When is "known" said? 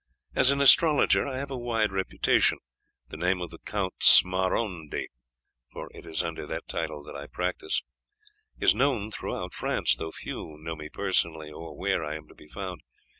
8.73-9.11